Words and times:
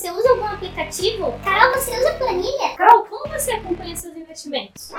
você 0.00 0.10
usa 0.10 0.30
algum 0.30 0.46
aplicativo? 0.46 1.38
Carol, 1.44 1.74
você 1.74 1.90
usa 1.98 2.14
planilha? 2.14 2.74
Carol, 2.74 3.04
como 3.04 3.28
você 3.28 3.52
acompanha 3.52 3.94
seus 3.94 4.16
investimentos? 4.16 4.92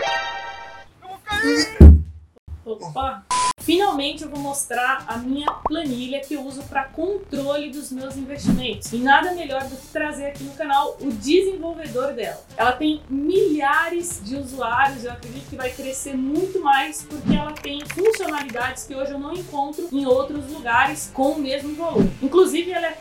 Opa! 2.63 3.25
Finalmente 3.61 4.23
eu 4.23 4.29
vou 4.29 4.39
mostrar 4.39 5.03
a 5.07 5.17
minha 5.17 5.51
planilha 5.51 6.19
que 6.19 6.33
eu 6.33 6.41
uso 6.41 6.63
para 6.63 6.85
controle 6.85 7.69
dos 7.69 7.91
meus 7.91 8.17
investimentos. 8.17 8.91
E 8.91 8.97
nada 8.97 9.33
melhor 9.33 9.63
do 9.63 9.75
que 9.75 9.87
trazer 9.87 10.25
aqui 10.27 10.43
no 10.43 10.53
canal 10.53 10.97
o 10.99 11.11
desenvolvedor 11.11 12.13
dela. 12.13 12.43
Ela 12.57 12.71
tem 12.71 13.01
milhares 13.07 14.19
de 14.23 14.35
usuários, 14.35 15.05
eu 15.05 15.11
acredito 15.11 15.49
que 15.49 15.55
vai 15.55 15.69
crescer 15.69 16.15
muito 16.15 16.59
mais 16.59 17.03
porque 17.03 17.35
ela 17.35 17.51
tem 17.51 17.83
funcionalidades 17.85 18.83
que 18.83 18.95
hoje 18.95 19.11
eu 19.11 19.19
não 19.19 19.33
encontro 19.33 19.87
em 19.91 20.05
outros 20.05 20.51
lugares 20.51 21.11
com 21.13 21.33
o 21.33 21.39
mesmo 21.39 21.75
valor. 21.75 22.05
Inclusive 22.21 22.71
ela 22.71 22.87
é 22.87 22.97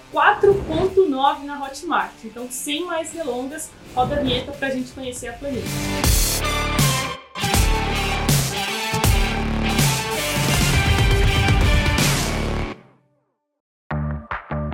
4.9 1.20 1.45
na 1.45 1.62
Hotmart. 1.62 2.12
Então, 2.24 2.48
sem 2.51 2.87
mais 2.87 3.10
delongas, 3.10 3.70
roda 3.95 4.16
a 4.16 4.20
vinheta 4.20 4.52
para 4.52 4.69
a 4.69 4.70
gente 4.70 4.91
conhecer 4.92 5.28
a 5.28 5.34
planilha. 5.34 5.62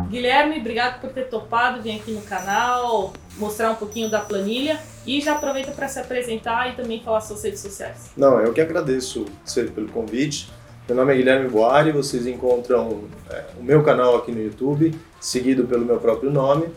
Guilherme, 0.08 0.60
obrigado 0.60 1.00
por 1.00 1.10
ter 1.10 1.28
topado 1.28 1.82
vir 1.82 1.96
aqui 2.00 2.12
no 2.12 2.22
canal, 2.22 3.12
mostrar 3.36 3.72
um 3.72 3.74
pouquinho 3.74 4.08
da 4.08 4.20
planilha 4.20 4.80
e 5.04 5.20
já 5.20 5.32
aproveita 5.32 5.72
para 5.72 5.88
se 5.88 5.98
apresentar 5.98 6.72
e 6.72 6.76
também 6.76 7.02
falar 7.02 7.20
suas 7.20 7.42
redes 7.42 7.60
sociais. 7.60 8.12
Não, 8.16 8.40
eu 8.40 8.52
que 8.54 8.60
agradeço 8.60 9.26
pelo 9.74 9.88
convite. 9.88 10.48
Meu 10.88 10.94
nome 10.94 11.12
é 11.12 11.16
Guilherme 11.16 11.48
Boari, 11.48 11.90
vocês 11.90 12.28
encontram 12.28 13.00
é, 13.28 13.46
o 13.58 13.62
meu 13.64 13.82
canal 13.82 14.14
aqui 14.14 14.30
no 14.30 14.40
YouTube, 14.40 14.94
seguido 15.18 15.64
pelo 15.64 15.84
meu 15.84 15.98
próprio 15.98 16.30
nome. 16.30 16.68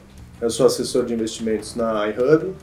Eu 0.41 0.49
sou 0.49 0.65
assessor 0.65 1.05
de 1.05 1.13
investimentos 1.13 1.75
na 1.75 2.07
iHub 2.07 2.55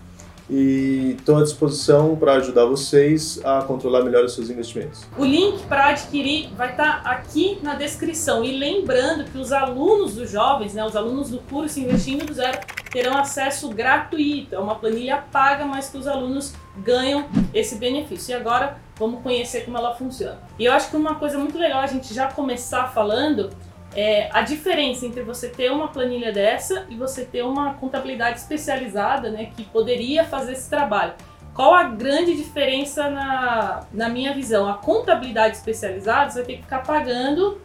e 0.50 1.14
estou 1.16 1.38
à 1.38 1.44
disposição 1.44 2.16
para 2.16 2.32
ajudar 2.32 2.64
vocês 2.64 3.40
a 3.44 3.62
controlar 3.62 4.02
melhor 4.02 4.24
os 4.24 4.34
seus 4.34 4.50
investimentos. 4.50 5.06
O 5.16 5.24
link 5.24 5.62
para 5.68 5.90
adquirir 5.90 6.52
vai 6.56 6.72
estar 6.72 7.04
tá 7.04 7.10
aqui 7.10 7.60
na 7.62 7.76
descrição. 7.76 8.42
E 8.42 8.58
lembrando 8.58 9.30
que 9.30 9.38
os 9.38 9.52
alunos 9.52 10.16
dos 10.16 10.28
jovens, 10.28 10.74
né, 10.74 10.84
os 10.84 10.96
alunos 10.96 11.30
do 11.30 11.38
curso 11.38 11.78
Investindo 11.78 12.26
do 12.26 12.34
Zero, 12.34 12.58
terão 12.90 13.16
acesso 13.16 13.68
gratuito. 13.68 14.52
É 14.52 14.58
uma 14.58 14.74
planilha 14.74 15.22
paga, 15.30 15.64
mas 15.64 15.90
que 15.90 15.96
os 15.96 16.08
alunos 16.08 16.54
ganham 16.78 17.28
esse 17.54 17.76
benefício. 17.76 18.32
E 18.32 18.34
agora 18.34 18.84
vamos 18.98 19.22
conhecer 19.22 19.64
como 19.64 19.76
ela 19.76 19.94
funciona. 19.94 20.38
E 20.58 20.64
eu 20.64 20.72
acho 20.72 20.90
que 20.90 20.96
uma 20.96 21.14
coisa 21.16 21.38
muito 21.38 21.58
legal 21.58 21.80
a 21.80 21.86
gente 21.86 22.12
já 22.12 22.30
começar 22.30 22.88
falando 22.88 23.50
é, 23.94 24.28
a 24.32 24.42
diferença 24.42 25.06
entre 25.06 25.22
você 25.22 25.48
ter 25.48 25.70
uma 25.70 25.88
planilha 25.88 26.32
dessa 26.32 26.86
e 26.88 26.96
você 26.96 27.24
ter 27.24 27.42
uma 27.42 27.74
contabilidade 27.74 28.38
especializada, 28.38 29.30
né, 29.30 29.50
que 29.56 29.64
poderia 29.64 30.24
fazer 30.24 30.52
esse 30.52 30.68
trabalho. 30.68 31.14
Qual 31.54 31.72
a 31.72 31.84
grande 31.84 32.36
diferença 32.36 33.08
na, 33.08 33.86
na 33.90 34.08
minha 34.10 34.34
visão? 34.34 34.68
A 34.68 34.74
contabilidade 34.74 35.56
especializada 35.56 36.30
você 36.30 36.38
vai 36.40 36.46
ter 36.46 36.56
que 36.56 36.62
ficar 36.62 36.82
pagando 36.82 37.58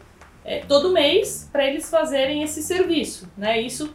é, 0.45 0.59
todo 0.59 0.91
mês 0.91 1.49
para 1.51 1.65
eles 1.67 1.89
fazerem 1.89 2.41
esse 2.41 2.63
serviço, 2.63 3.29
né? 3.37 3.59
Isso 3.59 3.93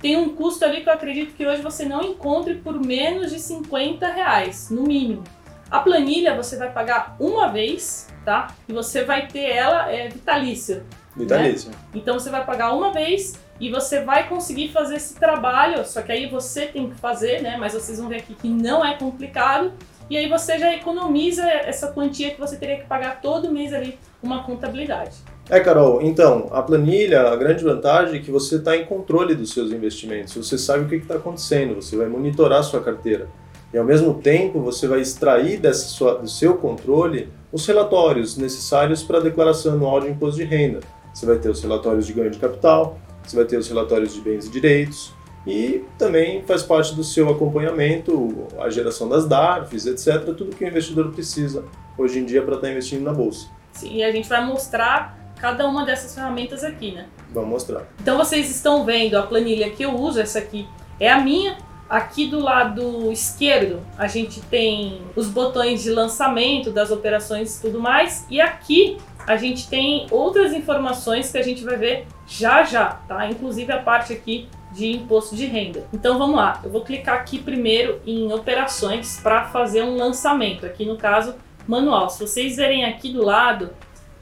tem 0.00 0.16
um 0.16 0.34
custo 0.34 0.64
ali 0.64 0.82
que 0.82 0.88
eu 0.88 0.92
acredito 0.92 1.34
que 1.34 1.46
hoje 1.46 1.62
você 1.62 1.84
não 1.84 2.02
encontre 2.02 2.56
por 2.56 2.78
menos 2.84 3.30
de 3.30 3.38
50 3.38 4.06
reais, 4.08 4.68
no 4.68 4.82
mínimo. 4.82 5.22
A 5.70 5.80
planilha 5.80 6.34
você 6.36 6.56
vai 6.56 6.72
pagar 6.72 7.16
uma 7.18 7.48
vez, 7.48 8.08
tá? 8.24 8.54
E 8.68 8.72
você 8.72 9.04
vai 9.04 9.26
ter 9.26 9.50
ela 9.50 9.90
é, 9.90 10.08
vitalícia. 10.08 10.84
Vitalício. 11.16 11.70
Né? 11.70 11.76
Então 11.94 12.18
você 12.18 12.30
vai 12.30 12.44
pagar 12.44 12.72
uma 12.72 12.92
vez 12.92 13.34
e 13.58 13.70
você 13.70 14.00
vai 14.00 14.28
conseguir 14.28 14.68
fazer 14.68 14.96
esse 14.96 15.14
trabalho, 15.14 15.84
só 15.84 16.02
que 16.02 16.12
aí 16.12 16.28
você 16.28 16.66
tem 16.66 16.90
que 16.90 16.96
fazer, 16.96 17.42
né? 17.42 17.56
Mas 17.58 17.72
vocês 17.72 17.98
vão 17.98 18.08
ver 18.08 18.16
aqui 18.16 18.34
que 18.34 18.48
não 18.48 18.84
é 18.84 18.94
complicado. 18.94 19.72
E 20.08 20.16
aí 20.16 20.28
você 20.28 20.56
já 20.56 20.72
economiza 20.72 21.42
essa 21.42 21.88
quantia 21.88 22.30
que 22.30 22.38
você 22.38 22.56
teria 22.56 22.76
que 22.76 22.86
pagar 22.86 23.20
todo 23.20 23.50
mês 23.50 23.72
ali 23.72 23.98
uma 24.22 24.44
contabilidade. 24.44 25.16
É, 25.48 25.58
Carol, 25.58 26.00
então, 26.02 26.48
a 26.52 26.62
planilha, 26.62 27.22
a 27.22 27.36
grande 27.36 27.64
vantagem 27.64 28.20
é 28.20 28.22
que 28.22 28.30
você 28.30 28.56
está 28.56 28.76
em 28.76 28.84
controle 28.84 29.34
dos 29.34 29.52
seus 29.52 29.72
investimentos, 29.72 30.34
você 30.34 30.58
sabe 30.58 30.84
o 30.84 30.88
que 30.88 30.96
está 30.96 31.16
acontecendo, 31.16 31.76
você 31.76 31.96
vai 31.96 32.06
monitorar 32.06 32.60
a 32.60 32.62
sua 32.62 32.80
carteira. 32.82 33.28
E 33.72 33.78
ao 33.78 33.84
mesmo 33.84 34.14
tempo 34.14 34.60
você 34.60 34.86
vai 34.86 35.00
extrair 35.00 35.58
dessa 35.58 35.86
sua, 35.86 36.14
do 36.18 36.28
seu 36.28 36.56
controle 36.56 37.28
os 37.52 37.66
relatórios 37.66 38.36
necessários 38.36 39.02
para 39.02 39.18
a 39.18 39.20
declaração 39.20 39.74
anual 39.74 40.00
de 40.00 40.08
imposto 40.08 40.36
de 40.36 40.44
renda 40.44 40.80
você 41.16 41.24
vai 41.24 41.38
ter 41.38 41.48
os 41.48 41.62
relatórios 41.62 42.06
de 42.06 42.12
ganho 42.12 42.30
de 42.30 42.38
capital, 42.38 42.98
você 43.24 43.34
vai 43.34 43.46
ter 43.46 43.56
os 43.56 43.66
relatórios 43.66 44.12
de 44.12 44.20
bens 44.20 44.46
e 44.46 44.50
direitos, 44.50 45.14
e 45.46 45.82
também 45.96 46.42
faz 46.42 46.62
parte 46.62 46.94
do 46.94 47.02
seu 47.02 47.30
acompanhamento 47.30 48.46
a 48.58 48.68
geração 48.68 49.08
das 49.08 49.26
DARFs, 49.26 49.86
etc., 49.86 50.34
tudo 50.36 50.54
que 50.54 50.62
o 50.62 50.68
investidor 50.68 51.10
precisa 51.12 51.64
hoje 51.96 52.18
em 52.18 52.26
dia 52.26 52.42
para 52.42 52.56
estar 52.56 52.70
investindo 52.70 53.02
na 53.02 53.14
bolsa. 53.14 53.48
Sim, 53.72 53.94
e 53.94 54.04
a 54.04 54.12
gente 54.12 54.28
vai 54.28 54.44
mostrar 54.44 55.18
cada 55.40 55.66
uma 55.66 55.86
dessas 55.86 56.14
ferramentas 56.14 56.62
aqui, 56.62 56.92
né? 56.92 57.06
Vamos 57.32 57.48
mostrar. 57.48 57.86
Então 57.98 58.18
vocês 58.18 58.50
estão 58.50 58.84
vendo 58.84 59.16
a 59.16 59.22
planilha 59.22 59.70
que 59.70 59.82
eu 59.82 59.94
uso, 59.94 60.20
essa 60.20 60.38
aqui 60.38 60.68
é 61.00 61.10
a 61.10 61.18
minha. 61.18 61.56
Aqui 61.88 62.26
do 62.26 62.40
lado 62.40 63.12
esquerdo 63.12 63.80
a 63.96 64.06
gente 64.06 64.40
tem 64.40 65.02
os 65.14 65.28
botões 65.28 65.82
de 65.82 65.90
lançamento 65.90 66.70
das 66.70 66.90
operações 66.90 67.58
e 67.58 67.62
tudo 67.62 67.80
mais, 67.80 68.26
e 68.28 68.40
aqui 68.40 68.96
a 69.26 69.36
gente 69.36 69.68
tem 69.68 70.06
outras 70.10 70.52
informações 70.52 71.30
que 71.30 71.38
a 71.38 71.42
gente 71.42 71.64
vai 71.64 71.76
ver 71.76 72.06
já 72.26 72.64
já, 72.64 72.86
tá? 73.08 73.28
Inclusive 73.28 73.72
a 73.72 73.82
parte 73.82 74.12
aqui 74.12 74.48
de 74.72 74.92
imposto 74.92 75.34
de 75.34 75.46
renda. 75.46 75.86
Então 75.92 76.18
vamos 76.18 76.36
lá, 76.36 76.60
eu 76.64 76.70
vou 76.70 76.82
clicar 76.82 77.16
aqui 77.16 77.38
primeiro 77.38 78.00
em 78.06 78.32
operações 78.32 79.20
para 79.20 79.44
fazer 79.44 79.82
um 79.82 79.96
lançamento, 79.96 80.66
aqui 80.66 80.84
no 80.84 80.96
caso 80.96 81.34
manual. 81.66 82.10
Se 82.10 82.20
vocês 82.20 82.56
verem 82.56 82.84
aqui 82.84 83.12
do 83.12 83.24
lado, 83.24 83.70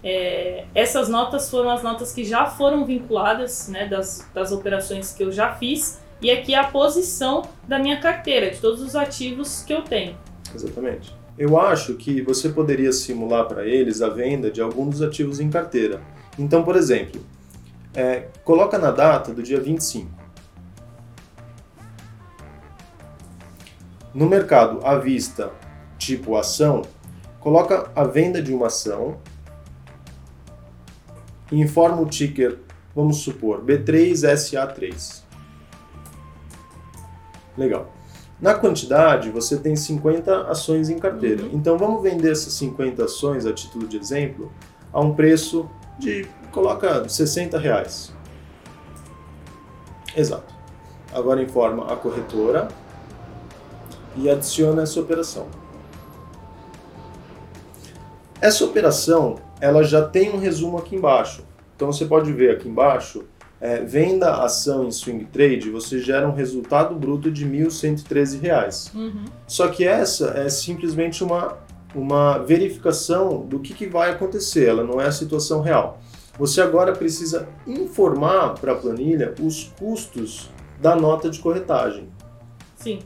é, 0.02 0.64
essas 0.74 1.08
notas 1.08 1.50
foram 1.50 1.70
as 1.70 1.82
notas 1.82 2.12
que 2.12 2.24
já 2.24 2.46
foram 2.46 2.84
vinculadas, 2.84 3.68
né, 3.68 3.86
das, 3.86 4.28
das 4.34 4.52
operações 4.52 5.12
que 5.12 5.22
eu 5.22 5.32
já 5.32 5.54
fiz, 5.54 6.03
e 6.20 6.30
aqui 6.30 6.54
é 6.54 6.58
a 6.58 6.64
posição 6.64 7.42
da 7.66 7.78
minha 7.78 8.00
carteira, 8.00 8.50
de 8.50 8.58
todos 8.58 8.80
os 8.80 8.96
ativos 8.96 9.62
que 9.62 9.72
eu 9.72 9.82
tenho. 9.82 10.16
Exatamente. 10.54 11.14
Eu 11.36 11.58
acho 11.60 11.94
que 11.94 12.22
você 12.22 12.48
poderia 12.48 12.92
simular 12.92 13.46
para 13.46 13.66
eles 13.66 14.00
a 14.00 14.08
venda 14.08 14.50
de 14.50 14.60
algum 14.60 14.88
dos 14.88 15.02
ativos 15.02 15.40
em 15.40 15.50
carteira. 15.50 16.00
Então, 16.38 16.62
por 16.62 16.76
exemplo, 16.76 17.20
é, 17.92 18.28
coloca 18.44 18.78
na 18.78 18.90
data 18.90 19.32
do 19.32 19.42
dia 19.42 19.60
25. 19.60 20.08
No 24.14 24.26
mercado 24.26 24.78
à 24.86 24.96
vista, 24.96 25.50
tipo 25.98 26.36
ação, 26.36 26.82
coloca 27.40 27.90
a 27.96 28.04
venda 28.04 28.40
de 28.40 28.54
uma 28.54 28.68
ação 28.68 29.18
e 31.50 31.60
informa 31.60 32.00
o 32.00 32.06
ticker, 32.06 32.58
vamos 32.94 33.16
supor, 33.18 33.64
B3SA3. 33.64 35.23
Legal. 37.56 37.90
Na 38.40 38.54
quantidade, 38.54 39.30
você 39.30 39.56
tem 39.56 39.76
50 39.76 40.48
ações 40.48 40.90
em 40.90 40.98
carteira. 40.98 41.44
Uhum. 41.44 41.50
Então 41.52 41.78
vamos 41.78 42.02
vender 42.02 42.32
essas 42.32 42.52
50 42.54 43.04
ações, 43.04 43.46
a 43.46 43.52
título 43.52 43.86
de 43.86 43.96
exemplo, 43.96 44.52
a 44.92 45.00
um 45.00 45.14
preço 45.14 45.68
de, 45.98 46.26
coloca 46.50 47.08
60 47.08 47.58
reais. 47.58 48.12
Exato. 50.16 50.52
Agora 51.12 51.42
informa 51.42 51.92
a 51.92 51.96
corretora 51.96 52.68
e 54.16 54.28
adiciona 54.28 54.82
essa 54.82 55.00
operação. 55.00 55.46
Essa 58.40 58.64
operação, 58.64 59.36
ela 59.60 59.82
já 59.82 60.06
tem 60.06 60.34
um 60.34 60.38
resumo 60.38 60.76
aqui 60.76 60.96
embaixo. 60.96 61.44
Então 61.74 61.92
você 61.92 62.04
pode 62.04 62.32
ver 62.32 62.50
aqui 62.50 62.68
embaixo 62.68 63.24
é, 63.60 63.80
venda 63.82 64.42
ação 64.42 64.84
em 64.84 64.90
swing 64.90 65.24
trade, 65.26 65.70
você 65.70 65.98
gera 65.98 66.28
um 66.28 66.34
resultado 66.34 66.94
bruto 66.94 67.30
de 67.30 67.44
R$ 67.44 67.66
1.113. 67.66 68.94
Uhum. 68.94 69.24
Só 69.46 69.68
que 69.68 69.86
essa 69.86 70.30
é 70.36 70.48
simplesmente 70.48 71.24
uma, 71.24 71.56
uma 71.94 72.38
verificação 72.38 73.40
do 73.46 73.58
que, 73.60 73.72
que 73.72 73.86
vai 73.86 74.10
acontecer, 74.10 74.68
ela 74.68 74.84
não 74.84 75.00
é 75.00 75.06
a 75.06 75.12
situação 75.12 75.60
real. 75.60 75.98
Você 76.38 76.60
agora 76.60 76.92
precisa 76.92 77.48
informar 77.66 78.54
para 78.54 78.72
a 78.72 78.74
planilha 78.74 79.34
os 79.40 79.72
custos 79.78 80.50
da 80.80 80.96
nota 80.96 81.30
de 81.30 81.38
corretagem. 81.38 82.08
Sim. 82.76 82.98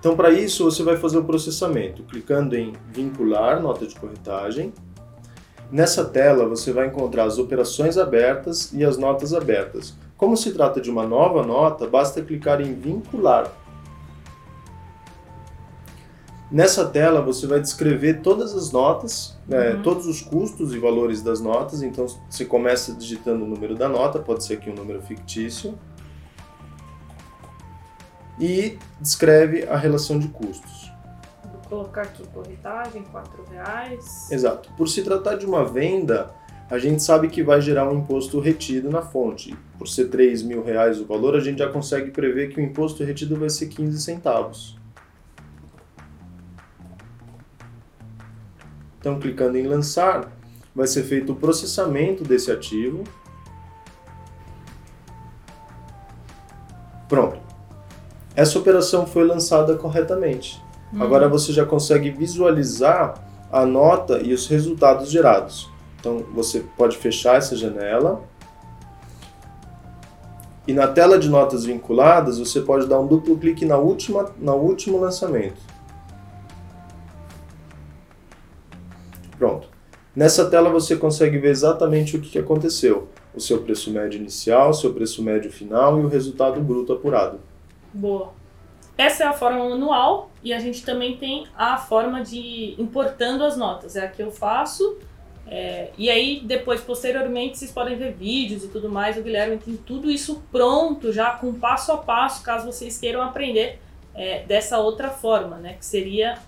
Então, 0.00 0.16
para 0.16 0.30
isso, 0.30 0.64
você 0.64 0.82
vai 0.82 0.96
fazer 0.96 1.18
o 1.18 1.24
processamento, 1.24 2.02
clicando 2.02 2.56
em 2.56 2.72
vincular 2.92 3.62
nota 3.62 3.86
de 3.86 3.94
corretagem 3.94 4.72
Nessa 5.70 6.04
tela 6.04 6.46
você 6.46 6.72
vai 6.72 6.86
encontrar 6.86 7.24
as 7.24 7.38
operações 7.38 7.98
abertas 7.98 8.72
e 8.72 8.84
as 8.84 8.96
notas 8.96 9.34
abertas. 9.34 9.94
Como 10.16 10.36
se 10.36 10.52
trata 10.52 10.80
de 10.80 10.90
uma 10.90 11.06
nova 11.06 11.42
nota, 11.42 11.86
basta 11.86 12.22
clicar 12.22 12.60
em 12.60 12.74
vincular. 12.74 13.52
Nessa 16.50 16.84
tela 16.86 17.20
você 17.20 17.46
vai 17.46 17.58
descrever 17.58 18.20
todas 18.22 18.54
as 18.54 18.70
notas, 18.70 19.36
né, 19.48 19.70
uhum. 19.70 19.82
todos 19.82 20.06
os 20.06 20.20
custos 20.20 20.72
e 20.72 20.78
valores 20.78 21.20
das 21.20 21.40
notas. 21.40 21.82
Então 21.82 22.06
você 22.28 22.44
começa 22.44 22.94
digitando 22.94 23.44
o 23.44 23.48
número 23.48 23.74
da 23.74 23.88
nota, 23.88 24.20
pode 24.20 24.44
ser 24.44 24.54
aqui 24.54 24.70
um 24.70 24.74
número 24.74 25.02
fictício. 25.02 25.76
e 28.38 28.78
descreve 29.00 29.64
a 29.64 29.76
relação 29.76 30.18
de 30.18 30.28
custos. 30.28 30.93
Colocar 31.74 32.02
aqui 32.02 32.22
corretagem, 32.28 33.02
R$ 33.02 33.50
reais. 33.50 34.30
Exato. 34.30 34.70
Por 34.76 34.88
se 34.88 35.02
tratar 35.02 35.34
de 35.34 35.44
uma 35.44 35.64
venda, 35.64 36.30
a 36.70 36.78
gente 36.78 37.02
sabe 37.02 37.26
que 37.26 37.42
vai 37.42 37.60
gerar 37.60 37.90
um 37.90 37.98
imposto 37.98 38.38
retido 38.38 38.88
na 38.90 39.02
fonte. 39.02 39.56
Por 39.76 39.88
ser 39.88 40.04
3 40.04 40.44
mil 40.44 40.62
reais 40.62 41.00
o 41.00 41.04
valor, 41.04 41.34
a 41.34 41.40
gente 41.40 41.58
já 41.58 41.68
consegue 41.68 42.12
prever 42.12 42.50
que 42.50 42.60
o 42.60 42.62
imposto 42.62 43.02
retido 43.02 43.36
vai 43.36 43.50
ser 43.50 43.66
15 43.66 44.00
centavos. 44.00 44.78
Então, 49.00 49.18
clicando 49.18 49.58
em 49.58 49.66
lançar, 49.66 50.30
vai 50.72 50.86
ser 50.86 51.02
feito 51.02 51.32
o 51.32 51.34
processamento 51.36 52.22
desse 52.22 52.52
ativo. 52.52 53.02
Pronto. 57.08 57.40
Essa 58.36 58.60
operação 58.60 59.08
foi 59.08 59.26
lançada 59.26 59.76
corretamente. 59.76 60.63
Uhum. 60.94 61.02
Agora 61.02 61.28
você 61.28 61.52
já 61.52 61.66
consegue 61.66 62.10
visualizar 62.10 63.14
a 63.50 63.66
nota 63.66 64.20
e 64.22 64.32
os 64.32 64.46
resultados 64.46 65.10
gerados. 65.10 65.68
Então 65.98 66.24
você 66.32 66.60
pode 66.76 66.96
fechar 66.96 67.36
essa 67.36 67.56
janela. 67.56 68.22
E 70.66 70.72
na 70.72 70.86
tela 70.86 71.18
de 71.18 71.28
notas 71.28 71.64
vinculadas, 71.64 72.38
você 72.38 72.60
pode 72.60 72.86
dar 72.86 72.98
um 72.98 73.06
duplo 73.06 73.36
clique 73.36 73.66
na 73.66 73.76
última, 73.76 74.32
no 74.38 74.54
último 74.54 74.98
lançamento. 74.98 75.60
Pronto. 79.36 79.68
Nessa 80.16 80.48
tela 80.48 80.70
você 80.70 80.96
consegue 80.96 81.38
ver 81.38 81.50
exatamente 81.50 82.16
o 82.16 82.20
que 82.20 82.38
aconteceu. 82.38 83.08
O 83.34 83.40
seu 83.40 83.62
preço 83.62 83.90
médio 83.90 84.18
inicial, 84.18 84.70
o 84.70 84.74
seu 84.74 84.94
preço 84.94 85.22
médio 85.22 85.50
final 85.50 86.00
e 86.00 86.04
o 86.04 86.08
resultado 86.08 86.60
bruto 86.60 86.92
apurado. 86.92 87.40
Boa. 87.92 88.32
Essa 88.96 89.24
é 89.24 89.26
a 89.26 89.32
forma 89.32 89.68
manual 89.68 90.30
e 90.42 90.52
a 90.52 90.58
gente 90.58 90.84
também 90.84 91.16
tem 91.16 91.46
a 91.56 91.76
forma 91.76 92.22
de 92.22 92.74
importando 92.78 93.44
as 93.44 93.56
notas. 93.56 93.96
É 93.96 94.04
a 94.04 94.08
que 94.08 94.22
eu 94.22 94.30
faço 94.30 94.98
é, 95.46 95.90
e 95.98 96.08
aí, 96.08 96.40
depois, 96.44 96.80
posteriormente, 96.80 97.58
vocês 97.58 97.70
podem 97.70 97.96
ver 97.96 98.12
vídeos 98.14 98.64
e 98.64 98.68
tudo 98.68 98.88
mais. 98.88 99.16
O 99.16 99.22
Guilherme 99.22 99.58
tem 99.58 99.76
tudo 99.76 100.10
isso 100.10 100.42
pronto, 100.50 101.12
já 101.12 101.32
com 101.32 101.52
passo 101.52 101.92
a 101.92 101.98
passo, 101.98 102.42
caso 102.42 102.66
vocês 102.66 102.98
queiram 102.98 103.22
aprender 103.22 103.78
é, 104.14 104.42
dessa 104.44 104.78
outra 104.78 105.10
forma, 105.10 105.56
né? 105.56 105.74
Que 105.74 105.84
seria 105.84 106.38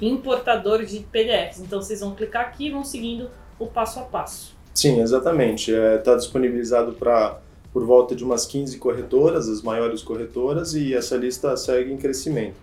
importador 0.00 0.84
de 0.84 1.00
PDFs. 1.00 1.60
Então, 1.60 1.80
vocês 1.80 2.00
vão 2.00 2.14
clicar 2.14 2.42
aqui 2.42 2.66
e 2.66 2.70
vão 2.70 2.84
seguindo 2.84 3.28
o 3.58 3.66
passo 3.66 3.98
a 3.98 4.02
passo. 4.02 4.54
Sim, 4.74 5.00
exatamente. 5.00 5.72
Está 5.72 5.82
é, 5.82 5.98
tá 5.98 6.14
disponibilizado 6.14 6.92
para 6.92 7.40
por 7.76 7.84
volta 7.84 8.16
de 8.16 8.24
umas 8.24 8.46
15 8.46 8.78
corretoras, 8.78 9.50
as 9.50 9.60
maiores 9.60 10.02
corretoras, 10.02 10.72
e 10.72 10.94
essa 10.94 11.14
lista 11.14 11.54
segue 11.58 11.92
em 11.92 11.98
crescimento. 11.98 12.56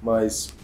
Mas 0.00 0.54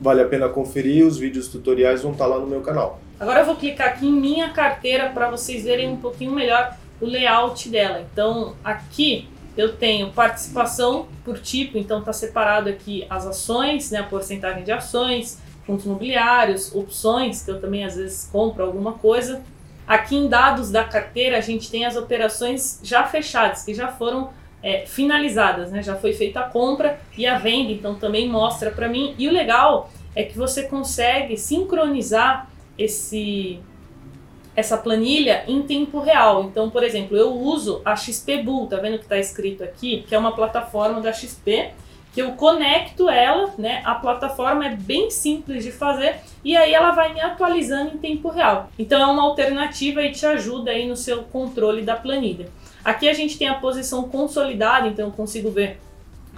vale 0.00 0.20
a 0.20 0.28
pena 0.28 0.48
conferir, 0.48 1.04
os 1.04 1.18
vídeos 1.18 1.48
tutoriais 1.48 2.02
vão 2.02 2.12
estar 2.12 2.26
lá 2.26 2.38
no 2.38 2.46
meu 2.46 2.60
canal. 2.60 3.00
Agora 3.18 3.40
eu 3.40 3.46
vou 3.46 3.56
clicar 3.56 3.88
aqui 3.88 4.06
em 4.06 4.12
minha 4.12 4.50
carteira 4.50 5.08
para 5.08 5.28
vocês 5.28 5.64
verem 5.64 5.88
um 5.88 5.96
pouquinho 5.96 6.30
melhor 6.30 6.72
o 7.00 7.04
layout 7.04 7.68
dela. 7.68 8.06
Então 8.12 8.54
aqui 8.62 9.28
eu 9.56 9.74
tenho 9.74 10.12
participação 10.12 11.08
por 11.24 11.40
tipo, 11.40 11.76
então 11.78 11.98
está 11.98 12.12
separado 12.12 12.68
aqui 12.68 13.04
as 13.10 13.26
ações, 13.26 13.90
né, 13.90 13.98
a 13.98 14.04
porcentagem 14.04 14.62
de 14.62 14.70
ações, 14.70 15.40
fundos 15.66 15.84
imobiliários, 15.84 16.72
opções, 16.72 17.42
que 17.42 17.50
eu 17.50 17.60
também 17.60 17.84
às 17.84 17.96
vezes 17.96 18.28
compro 18.30 18.62
alguma 18.62 18.92
coisa. 18.92 19.42
Aqui 19.88 20.14
em 20.16 20.28
dados 20.28 20.70
da 20.70 20.84
carteira 20.84 21.38
a 21.38 21.40
gente 21.40 21.70
tem 21.70 21.86
as 21.86 21.96
operações 21.96 22.78
já 22.82 23.04
fechadas, 23.04 23.64
que 23.64 23.72
já 23.72 23.88
foram 23.88 24.30
é, 24.62 24.84
finalizadas, 24.84 25.72
né? 25.72 25.82
já 25.82 25.96
foi 25.96 26.12
feita 26.12 26.40
a 26.40 26.42
compra 26.42 27.00
e 27.16 27.26
a 27.26 27.38
venda, 27.38 27.72
então 27.72 27.94
também 27.94 28.28
mostra 28.28 28.70
para 28.70 28.86
mim. 28.86 29.14
E 29.18 29.26
o 29.26 29.32
legal 29.32 29.90
é 30.14 30.24
que 30.24 30.36
você 30.36 30.64
consegue 30.64 31.38
sincronizar 31.38 32.50
esse 32.76 33.60
essa 34.54 34.76
planilha 34.76 35.44
em 35.46 35.62
tempo 35.62 36.00
real. 36.00 36.42
Então, 36.42 36.68
por 36.68 36.82
exemplo, 36.82 37.16
eu 37.16 37.32
uso 37.32 37.80
a 37.84 37.94
XP 37.94 38.42
Bull, 38.42 38.66
tá 38.66 38.76
vendo 38.78 38.98
que 38.98 39.04
está 39.04 39.16
escrito 39.16 39.62
aqui, 39.62 40.04
que 40.08 40.12
é 40.12 40.18
uma 40.18 40.34
plataforma 40.34 41.00
da 41.00 41.12
XP, 41.12 41.70
que 42.18 42.22
eu 42.22 42.32
conecto 42.32 43.08
ela, 43.08 43.54
né? 43.56 43.80
A 43.84 43.94
plataforma 43.94 44.66
é 44.66 44.74
bem 44.74 45.08
simples 45.08 45.62
de 45.62 45.70
fazer 45.70 46.16
e 46.44 46.56
aí 46.56 46.74
ela 46.74 46.90
vai 46.90 47.14
me 47.14 47.20
atualizando 47.20 47.94
em 47.94 47.98
tempo 47.98 48.28
real. 48.28 48.72
Então 48.76 49.00
é 49.00 49.06
uma 49.06 49.22
alternativa 49.22 50.02
e 50.02 50.10
te 50.10 50.26
ajuda 50.26 50.72
aí 50.72 50.88
no 50.88 50.96
seu 50.96 51.22
controle 51.22 51.82
da 51.82 51.94
planilha. 51.94 52.48
Aqui 52.84 53.08
a 53.08 53.12
gente 53.12 53.38
tem 53.38 53.46
a 53.46 53.54
posição 53.54 54.08
consolidada, 54.08 54.88
então 54.88 55.06
eu 55.06 55.12
consigo 55.12 55.48
ver 55.52 55.78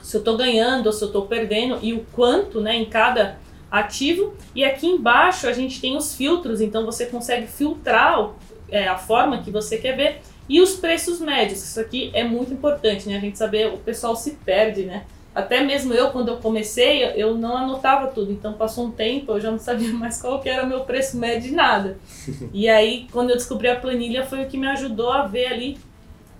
se 0.02 0.14
eu 0.14 0.18
estou 0.18 0.36
ganhando 0.36 0.84
ou 0.84 0.92
se 0.92 1.02
eu 1.02 1.06
estou 1.06 1.24
perdendo 1.24 1.78
e 1.80 1.94
o 1.94 2.04
quanto, 2.12 2.60
né, 2.60 2.76
em 2.76 2.84
cada 2.84 3.38
ativo. 3.70 4.34
E 4.54 4.62
aqui 4.62 4.86
embaixo 4.86 5.46
a 5.46 5.52
gente 5.54 5.80
tem 5.80 5.96
os 5.96 6.14
filtros, 6.14 6.60
então 6.60 6.84
você 6.84 7.06
consegue 7.06 7.46
filtrar 7.46 8.32
é, 8.68 8.86
a 8.86 8.98
forma 8.98 9.40
que 9.40 9.50
você 9.50 9.78
quer 9.78 9.96
ver. 9.96 10.20
E 10.46 10.60
os 10.60 10.74
preços 10.74 11.20
médios, 11.20 11.64
isso 11.64 11.80
aqui 11.80 12.10
é 12.12 12.22
muito 12.22 12.52
importante, 12.52 13.08
né? 13.08 13.16
A 13.16 13.20
gente 13.20 13.38
saber, 13.38 13.72
o 13.72 13.78
pessoal 13.78 14.14
se 14.14 14.32
perde, 14.32 14.82
né? 14.82 15.06
Até 15.34 15.62
mesmo 15.62 15.94
eu, 15.94 16.10
quando 16.10 16.28
eu 16.28 16.38
comecei, 16.38 17.04
eu 17.14 17.36
não 17.36 17.56
anotava 17.56 18.08
tudo. 18.08 18.32
Então 18.32 18.54
passou 18.54 18.86
um 18.86 18.90
tempo, 18.90 19.32
eu 19.32 19.40
já 19.40 19.50
não 19.50 19.58
sabia 19.58 19.92
mais 19.92 20.20
qual 20.20 20.40
que 20.40 20.48
era 20.48 20.64
o 20.64 20.68
meu 20.68 20.80
preço 20.80 21.16
médio 21.16 21.50
de 21.50 21.54
nada. 21.54 21.98
e 22.52 22.68
aí, 22.68 23.06
quando 23.12 23.30
eu 23.30 23.36
descobri 23.36 23.68
a 23.68 23.76
planilha, 23.76 24.26
foi 24.26 24.42
o 24.42 24.48
que 24.48 24.56
me 24.56 24.66
ajudou 24.66 25.12
a 25.12 25.26
ver 25.26 25.46
ali 25.46 25.78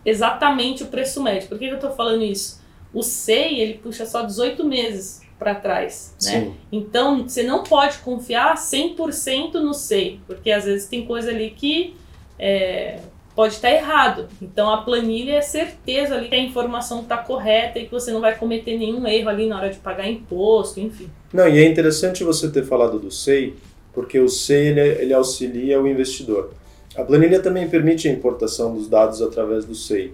exatamente 0.05 0.83
o 0.83 0.87
preço 0.87 1.23
médio. 1.23 1.49
Por 1.49 1.59
que, 1.59 1.67
que 1.67 1.73
eu 1.73 1.77
estou 1.77 1.93
falando 1.93 2.25
isso? 2.25 2.61
O 2.93 3.03
SEI, 3.03 3.61
ele 3.61 3.75
puxa 3.75 4.05
só 4.05 4.23
18 4.23 4.65
meses 4.65 5.21
para 5.39 5.55
trás, 5.55 6.15
né? 6.23 6.41
Sim. 6.41 6.55
Então, 6.71 7.23
você 7.23 7.43
não 7.43 7.63
pode 7.63 7.99
confiar 7.99 8.57
100% 8.57 9.55
no 9.55 9.73
SEI, 9.73 10.21
porque 10.27 10.51
às 10.51 10.65
vezes 10.65 10.89
tem 10.89 11.07
coisa 11.07 11.31
ali 11.31 11.51
que 11.51 11.97
é, 12.39 12.99
pode 13.35 13.55
estar 13.55 13.71
errado. 13.71 14.29
Então, 14.41 14.73
a 14.73 14.82
planilha 14.82 15.35
é 15.35 15.41
certeza 15.41 16.15
ali 16.15 16.29
que 16.29 16.35
a 16.35 16.38
informação 16.38 17.00
está 17.00 17.17
correta 17.17 17.79
e 17.79 17.87
que 17.87 17.93
você 17.93 18.12
não 18.12 18.21
vai 18.21 18.37
cometer 18.37 18.77
nenhum 18.77 19.06
erro 19.06 19.29
ali 19.29 19.47
na 19.47 19.56
hora 19.56 19.71
de 19.71 19.79
pagar 19.79 20.09
imposto, 20.09 20.81
enfim. 20.81 21.09
Não, 21.32 21.49
e 21.49 21.59
é 21.59 21.65
interessante 21.65 22.25
você 22.25 22.50
ter 22.50 22.65
falado 22.65 22.99
do 22.99 23.11
SEI, 23.11 23.55
porque 23.93 24.19
o 24.19 24.29
SEI 24.29 24.69
ele, 24.69 24.81
ele 24.81 25.15
auxilia 25.15 25.81
o 25.81 25.87
investidor. 25.87 26.50
A 26.97 27.05
planilha 27.05 27.41
também 27.41 27.69
permite 27.69 28.09
a 28.09 28.12
importação 28.12 28.75
dos 28.75 28.88
dados 28.88 29.23
através 29.23 29.65
do 29.65 29.75
SEI. 29.75 30.12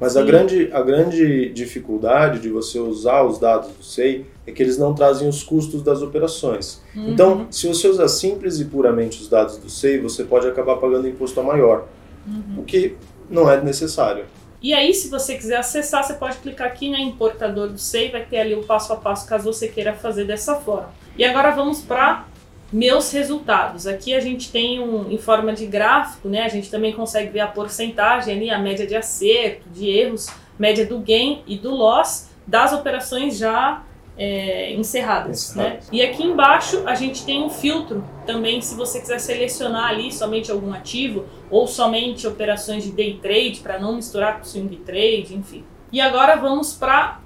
Mas 0.00 0.16
a 0.16 0.22
grande, 0.22 0.70
a 0.72 0.80
grande 0.80 1.48
dificuldade 1.48 2.38
de 2.38 2.48
você 2.48 2.78
usar 2.78 3.24
os 3.24 3.38
dados 3.38 3.70
do 3.72 3.82
SEI 3.82 4.24
é 4.46 4.52
que 4.52 4.62
eles 4.62 4.78
não 4.78 4.94
trazem 4.94 5.28
os 5.28 5.42
custos 5.42 5.82
das 5.82 6.02
operações. 6.02 6.80
Uhum. 6.94 7.10
Então, 7.10 7.46
se 7.50 7.66
você 7.66 7.88
usar 7.88 8.06
simples 8.06 8.60
e 8.60 8.66
puramente 8.66 9.20
os 9.20 9.28
dados 9.28 9.56
do 9.56 9.68
SEI, 9.68 9.98
você 9.98 10.22
pode 10.22 10.46
acabar 10.46 10.76
pagando 10.76 11.08
imposto 11.08 11.40
a 11.40 11.42
maior, 11.42 11.88
uhum. 12.28 12.60
o 12.60 12.64
que 12.64 12.96
não 13.28 13.50
é 13.50 13.60
necessário. 13.60 14.26
E 14.60 14.74
aí, 14.74 14.92
se 14.92 15.08
você 15.08 15.36
quiser 15.36 15.58
acessar, 15.58 16.02
você 16.02 16.14
pode 16.14 16.38
clicar 16.38 16.66
aqui 16.66 16.88
no 16.88 16.96
importador 16.96 17.68
do 17.68 17.78
SEI, 17.78 18.10
vai 18.10 18.24
ter 18.24 18.38
ali 18.38 18.54
o 18.54 18.64
passo 18.64 18.92
a 18.92 18.96
passo 18.96 19.26
caso 19.28 19.44
você 19.44 19.68
queira 19.68 19.92
fazer 19.94 20.24
dessa 20.24 20.56
forma. 20.56 20.90
E 21.16 21.24
agora 21.24 21.52
vamos 21.52 21.80
para 21.80 22.26
meus 22.72 23.10
resultados. 23.12 23.86
Aqui 23.86 24.14
a 24.14 24.20
gente 24.20 24.50
tem 24.50 24.80
um 24.80 25.10
em 25.10 25.18
forma 25.18 25.52
de 25.52 25.64
gráfico, 25.64 26.28
né? 26.28 26.42
A 26.42 26.48
gente 26.48 26.70
também 26.70 26.92
consegue 26.92 27.30
ver 27.30 27.40
a 27.40 27.46
porcentagem 27.46 28.34
ali, 28.34 28.50
a 28.50 28.58
média 28.58 28.86
de 28.86 28.96
acerto, 28.96 29.68
de 29.70 29.88
erros, 29.88 30.28
média 30.58 30.84
do 30.84 30.98
gain 30.98 31.42
e 31.46 31.56
do 31.56 31.70
loss 31.70 32.28
das 32.46 32.72
operações 32.72 33.36
já 33.36 33.82
é, 34.18 34.72
encerradas, 34.74 35.54
né? 35.54 35.78
E 35.92 36.02
aqui 36.02 36.24
embaixo 36.24 36.82
a 36.84 36.94
gente 36.96 37.24
tem 37.24 37.42
um 37.42 37.48
filtro 37.48 38.04
também, 38.26 38.60
se 38.60 38.74
você 38.74 39.00
quiser 39.00 39.20
selecionar 39.20 39.90
ali 39.90 40.12
somente 40.12 40.50
algum 40.50 40.72
ativo 40.72 41.24
ou 41.48 41.68
somente 41.68 42.26
operações 42.26 42.82
de 42.82 42.90
day 42.90 43.18
trade 43.22 43.60
para 43.62 43.78
não 43.78 43.94
misturar 43.94 44.38
com 44.38 44.44
swing 44.44 44.76
trade, 44.78 45.34
enfim. 45.34 45.64
E 45.92 46.00
agora 46.00 46.36
vamos 46.36 46.74
para 46.74 47.20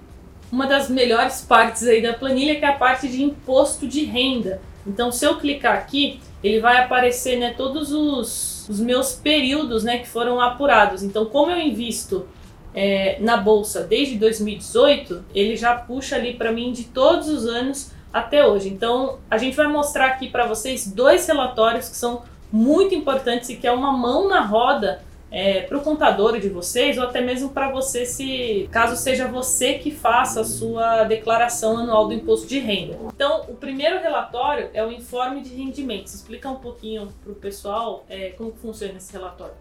uma 0.53 0.67
das 0.67 0.91
melhores 0.91 1.41
partes 1.41 1.85
aí 1.85 2.03
da 2.03 2.13
planilha, 2.13 2.57
que 2.57 2.65
é 2.65 2.69
a 2.69 2.75
parte 2.75 3.09
de 3.09 3.23
imposto 3.23 3.89
de 3.89 4.05
renda. 4.05 4.61
Então, 4.87 5.11
se 5.11 5.25
eu 5.25 5.39
clicar 5.39 5.75
aqui, 5.75 6.21
ele 6.45 6.61
vai 6.61 6.77
aparecer 6.77 7.39
né, 7.39 7.55
todos 7.57 7.91
os, 7.91 8.69
os 8.69 8.79
meus 8.79 9.15
períodos 9.15 9.83
né, 9.83 9.99
que 9.99 10.09
foram 10.09 10.41
apurados. 10.41 11.03
Então, 11.03 11.25
como 11.25 11.51
eu 11.51 11.59
invisto 11.59 12.27
é, 12.75 13.17
na 13.21 13.37
bolsa 13.37 13.83
desde 13.83 14.17
2018, 14.17 15.25
ele 15.35 15.57
já 15.57 15.75
puxa 15.75 16.17
ali 16.17 16.35
para 16.35 16.52
mim 16.52 16.73
de 16.73 16.85
todos 16.85 17.29
os 17.29 17.47
anos 17.47 17.93
até 18.12 18.47
hoje. 18.47 18.69
Então, 18.69 19.19
a 19.31 19.38
gente 19.38 19.57
vai 19.57 19.67
mostrar 19.67 20.07
aqui 20.07 20.29
para 20.29 20.47
vocês 20.47 20.87
dois 20.87 21.26
relatórios 21.26 21.88
que 21.88 21.97
são 21.97 22.23
muito 22.50 22.95
importantes 22.95 23.49
e 23.49 23.57
que 23.57 23.67
é 23.67 23.73
uma 23.73 23.93
mão 23.93 24.29
na 24.29 24.45
roda 24.45 25.02
é, 25.31 25.62
para 25.62 25.79
o 25.79 25.81
contador 25.81 26.38
de 26.38 26.50
vocês 26.50 26.99
ou 26.99 27.05
até 27.05 27.23
mesmo 27.23 27.49
para 27.49 27.71
você 27.71 28.05
se 28.05 28.69
caso 28.71 28.95
seja 28.97 29.26
você 29.26 29.75
que 29.75 29.91
faça 29.91 30.43
a 30.43 30.45
sua 30.45 31.05
declaração 31.05 31.79
anual 31.79 32.07
do 32.07 32.12
imposto 32.12 32.47
de 32.47 32.59
renda. 32.59 32.99
Então, 33.14 33.47
o 33.49 33.55
primeiro 33.55 33.99
relatório 34.00 34.69
é 34.75 34.85
o 34.85 34.93
informe 34.93 35.41
de 35.41 35.55
rendimentos. 35.55 36.14
Explica 36.14 36.50
um 36.50 36.57
pouquinho 36.57 37.09
para 37.25 37.33
o 37.33 37.35
pessoal 37.35 38.05
é, 38.11 38.29
como 38.31 38.52
funciona 38.52 38.99
esse 38.99 39.11
relatório. 39.11 39.55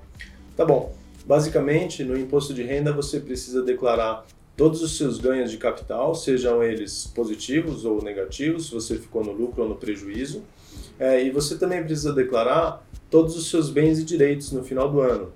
Tá 0.57 0.65
bom. 0.65 0.93
Basicamente, 1.25 2.03
no 2.03 2.17
imposto 2.17 2.53
de 2.53 2.63
renda 2.63 2.91
você 2.91 3.19
precisa 3.19 3.61
declarar 3.61 4.25
todos 4.55 4.81
os 4.81 4.97
seus 4.97 5.17
ganhos 5.17 5.49
de 5.49 5.57
capital, 5.57 6.13
sejam 6.13 6.61
eles 6.63 7.07
positivos 7.15 7.85
ou 7.85 8.01
negativos, 8.01 8.67
se 8.67 8.73
você 8.73 8.97
ficou 8.97 9.23
no 9.23 9.31
lucro 9.31 9.63
ou 9.63 9.69
no 9.69 9.75
prejuízo. 9.75 10.43
É, 10.99 11.23
e 11.23 11.31
você 11.31 11.57
também 11.57 11.83
precisa 11.83 12.13
declarar 12.13 12.85
todos 13.09 13.35
os 13.35 13.49
seus 13.49 13.69
bens 13.69 13.99
e 13.99 14.03
direitos 14.03 14.51
no 14.51 14.63
final 14.63 14.89
do 14.89 15.01
ano. 15.01 15.31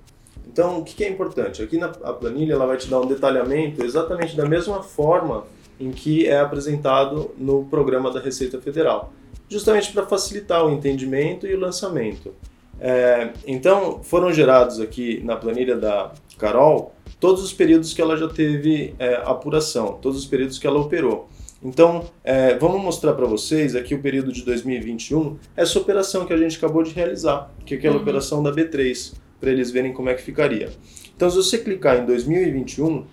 Então, 0.46 0.78
o 0.78 0.84
que 0.84 1.04
é 1.04 1.08
importante? 1.08 1.62
Aqui 1.62 1.76
na 1.76 1.88
planilha 1.88 2.54
ela 2.54 2.66
vai 2.66 2.76
te 2.76 2.88
dar 2.88 3.00
um 3.00 3.06
detalhamento 3.06 3.84
exatamente 3.84 4.36
da 4.36 4.46
mesma 4.46 4.82
forma 4.82 5.44
em 5.78 5.90
que 5.90 6.26
é 6.26 6.38
apresentado 6.38 7.32
no 7.36 7.64
programa 7.64 8.10
da 8.10 8.20
Receita 8.20 8.60
Federal, 8.60 9.12
justamente 9.48 9.92
para 9.92 10.06
facilitar 10.06 10.64
o 10.64 10.70
entendimento 10.70 11.46
e 11.46 11.54
o 11.54 11.60
lançamento. 11.60 12.32
É, 12.78 13.30
então, 13.46 14.02
foram 14.02 14.32
gerados 14.32 14.80
aqui 14.80 15.22
na 15.24 15.36
planilha 15.36 15.76
da 15.76 16.12
Carol 16.38 16.94
todos 17.18 17.42
os 17.42 17.52
períodos 17.52 17.94
que 17.94 18.02
ela 18.02 18.16
já 18.16 18.28
teve 18.28 18.94
é, 18.98 19.16
apuração, 19.24 19.98
todos 20.00 20.18
os 20.18 20.26
períodos 20.26 20.58
que 20.58 20.66
ela 20.66 20.78
operou. 20.78 21.28
Então, 21.62 22.04
é, 22.22 22.54
vamos 22.56 22.80
mostrar 22.82 23.14
para 23.14 23.26
vocês 23.26 23.74
aqui 23.74 23.94
o 23.94 24.02
período 24.02 24.30
de 24.30 24.42
2021, 24.44 25.38
essa 25.56 25.78
operação 25.78 26.26
que 26.26 26.32
a 26.32 26.36
gente 26.36 26.58
acabou 26.58 26.82
de 26.82 26.92
realizar, 26.92 27.50
que 27.64 27.74
é 27.74 27.78
aquela 27.78 27.96
uhum. 27.96 28.02
operação 28.02 28.42
da 28.42 28.52
B3, 28.52 29.14
para 29.40 29.50
eles 29.50 29.70
verem 29.70 29.92
como 29.92 30.10
é 30.10 30.14
que 30.14 30.22
ficaria. 30.22 30.70
Então, 31.16 31.30
se 31.30 31.36
você 31.36 31.58
clicar 31.58 31.98
em 31.98 32.04
2021, 32.04 33.04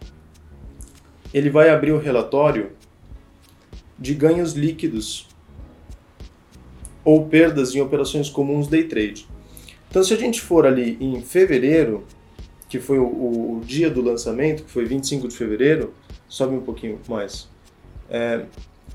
ele 1.34 1.50
vai 1.50 1.70
abrir 1.70 1.94
o 1.94 1.98
relatório 1.98 2.74
de 3.98 4.14
ganhos 4.14 4.54
líquidos 4.54 5.28
ou 7.04 7.26
perdas 7.28 7.74
em 7.74 7.82
operações 7.82 8.30
comuns 8.30 8.68
day 8.68 8.84
trade. 8.84 9.28
Então, 9.94 10.04
se 10.04 10.12
a 10.12 10.18
gente 10.18 10.42
for 10.42 10.66
ali 10.66 10.98
em 11.00 11.22
fevereiro, 11.22 12.04
que 12.68 12.80
foi 12.80 12.98
o, 12.98 13.04
o 13.04 13.62
dia 13.64 13.92
do 13.92 14.02
lançamento, 14.02 14.64
que 14.64 14.72
foi 14.72 14.86
25 14.86 15.28
de 15.28 15.36
fevereiro, 15.36 15.94
sobe 16.28 16.56
um 16.56 16.62
pouquinho 16.62 17.00
mais. 17.08 17.48
É, 18.10 18.42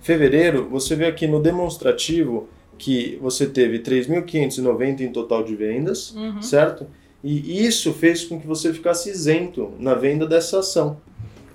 fevereiro, 0.03 0.69
você 0.69 0.97
vê 0.97 1.07
aqui 1.07 1.29
no 1.29 1.41
demonstrativo 1.41 2.49
que 2.77 3.17
você 3.23 3.47
teve 3.47 3.79
3.590 3.79 5.03
em 5.03 5.13
total 5.13 5.45
de 5.45 5.55
vendas, 5.55 6.11
uhum. 6.17 6.43
certo? 6.43 6.85
E 7.23 7.65
isso 7.65 7.93
fez 7.93 8.25
com 8.25 8.41
que 8.41 8.47
você 8.49 8.75
ficasse 8.75 9.09
isento 9.09 9.73
na 9.79 9.95
venda 9.95 10.27
dessa 10.27 10.59
ação, 10.59 10.97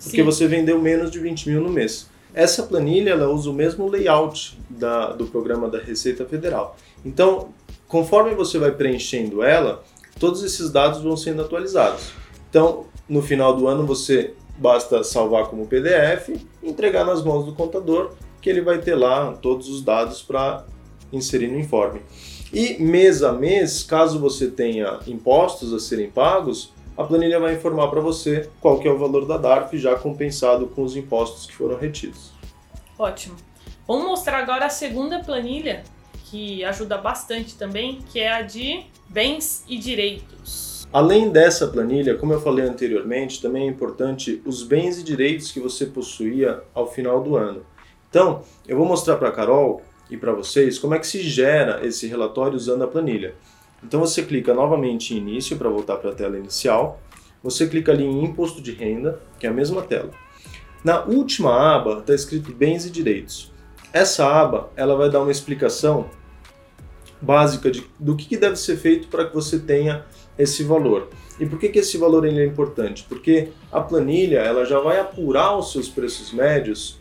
porque 0.02 0.20
Sim. 0.20 0.24
você 0.24 0.48
vendeu 0.48 0.82
menos 0.82 1.12
de 1.12 1.20
20 1.20 1.50
mil 1.50 1.60
no 1.60 1.70
mês. 1.70 2.10
Essa 2.34 2.64
planilha 2.64 3.10
ela 3.10 3.28
usa 3.28 3.50
o 3.50 3.54
mesmo 3.54 3.90
layout 3.90 4.58
da, 4.70 5.12
do 5.12 5.26
programa 5.26 5.70
da 5.70 5.80
Receita 5.80 6.24
Federal. 6.24 6.78
Então, 7.04 7.50
conforme 7.88 8.34
você 8.36 8.58
vai 8.58 8.72
preenchendo 8.72 9.44
ela, 9.44 9.84
todos 10.20 10.44
esses 10.44 10.72
dados 10.72 11.02
vão 11.02 11.18
sendo 11.18 11.42
atualizados. 11.42 12.12
Então, 12.50 12.86
no 13.08 13.22
final 13.22 13.56
do 13.56 13.68
ano, 13.68 13.86
você 13.86 14.34
basta 14.58 15.04
salvar 15.04 15.48
como 15.48 15.68
PDF 15.68 16.30
entregar 16.62 17.06
nas 17.06 17.24
mãos 17.24 17.46
do 17.46 17.54
contador, 17.54 18.14
que 18.42 18.50
ele 18.50 18.62
vai 18.62 18.80
ter 18.80 18.96
lá 18.96 19.34
todos 19.34 19.70
os 19.70 19.82
dados 19.82 20.22
para 20.22 20.66
inserir 21.12 21.48
no 21.48 21.60
informe. 21.60 22.02
E 22.54 22.82
mês 22.82 23.24
a 23.24 23.32
mês, 23.32 23.84
caso 23.84 24.20
você 24.20 24.48
tenha 24.50 25.00
impostos 25.08 25.74
a 25.74 25.80
serem 25.80 26.10
pagos, 26.10 26.72
a 26.96 27.04
planilha 27.04 27.40
vai 27.40 27.56
informar 27.56 27.88
para 27.88 28.00
você 28.00 28.50
qual 28.62 28.80
que 28.80 28.88
é 28.88 28.92
o 28.92 28.98
valor 28.98 29.26
da 29.26 29.38
DARF 29.38 29.78
já 29.78 29.96
compensado 29.96 30.68
com 30.68 30.84
os 30.84 30.96
impostos 30.96 31.48
que 31.48 31.56
foram 31.56 31.78
retidos. 31.78 32.32
Ótimo. 32.98 33.36
Vamos 33.88 34.06
mostrar 34.06 34.38
agora 34.38 34.68
a 34.68 34.70
segunda 34.70 35.20
planilha, 35.20 35.84
que 36.34 36.66
ajuda 36.66 36.98
bastante 36.98 37.56
também, 37.56 38.00
que 38.12 38.20
é 38.20 38.34
a 38.34 38.42
de 38.42 38.84
bens 39.08 39.64
e 39.68 39.78
direitos. 39.78 40.88
Além 40.92 41.30
dessa 41.30 41.68
planilha, 41.68 42.18
como 42.18 42.34
eu 42.34 42.42
falei 42.42 42.66
anteriormente, 42.66 43.40
também 43.40 43.68
é 43.68 43.70
importante 43.70 44.42
os 44.44 44.64
bens 44.64 44.98
e 44.98 45.04
direitos 45.04 45.52
que 45.52 45.60
você 45.60 45.86
possuía 45.86 46.64
ao 46.74 46.92
final 46.92 47.22
do 47.22 47.36
ano. 47.36 47.64
Então, 48.10 48.42
eu 48.68 48.76
vou 48.76 48.84
mostrar 48.84 49.18
para 49.18 49.30
a 49.30 49.32
Carol 49.32 49.84
e 50.10 50.18
para 50.18 50.34
vocês 50.34 50.80
como 50.80 50.96
é 50.96 51.00
que 51.00 51.06
se 51.06 51.22
gera 51.22 51.86
esse 51.86 52.08
relatório 52.08 52.56
usando 52.56 52.84
a 52.84 52.88
planilha. 52.88 53.36
Então 53.84 54.00
você 54.00 54.24
clica 54.24 54.56
novamente 54.56 55.14
em 55.14 55.18
início 55.18 55.56
para 55.56 55.70
voltar 55.70 55.98
para 55.98 56.10
a 56.10 56.16
tela 56.16 56.36
inicial. 56.36 57.00
Você 57.44 57.68
clica 57.68 57.92
ali 57.92 58.06
em 58.06 58.24
imposto 58.24 58.60
de 58.60 58.72
renda, 58.72 59.22
que 59.38 59.46
é 59.46 59.52
a 59.52 59.54
mesma 59.54 59.84
tela. 59.84 60.10
Na 60.84 61.04
última 61.04 61.76
aba 61.76 62.00
está 62.00 62.16
escrito 62.16 62.52
bens 62.52 62.88
e 62.88 62.90
direitos. 62.90 63.52
Essa 63.92 64.26
aba 64.26 64.72
ela 64.76 64.96
vai 64.96 65.12
dar 65.12 65.22
uma 65.22 65.32
explicação 65.32 66.10
básica 67.24 67.72
de, 67.72 67.84
do 67.98 68.16
que, 68.16 68.26
que 68.26 68.38
deve 68.38 68.56
ser 68.58 68.78
feito 68.78 69.08
para 69.08 69.26
que 69.26 69.34
você 69.34 69.58
tenha 69.58 70.06
esse 70.38 70.64
valor. 70.64 71.10
E 71.40 71.46
por 71.46 71.58
que, 71.58 71.70
que 71.70 71.80
esse 71.80 71.98
valor 71.98 72.26
ele 72.26 72.42
é 72.42 72.46
importante? 72.46 73.06
Porque 73.08 73.50
a 73.72 73.80
planilha 73.80 74.40
ela 74.40 74.66
já 74.66 74.80
vai 74.80 75.00
apurar 75.00 75.58
os 75.58 75.72
seus 75.72 75.90
preços 75.90 76.32
médios 76.32 77.00